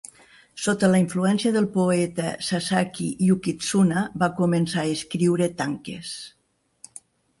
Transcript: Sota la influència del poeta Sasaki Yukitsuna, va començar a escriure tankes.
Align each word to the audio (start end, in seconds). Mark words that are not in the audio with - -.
Sota 0.67 0.87
la 0.93 1.01
influència 1.01 1.51
del 1.57 1.67
poeta 1.75 2.31
Sasaki 2.47 3.11
Yukitsuna, 3.27 4.03
va 4.25 4.31
començar 4.43 4.83
a 4.87 4.95
escriure 4.97 5.51
tankes. 5.61 6.19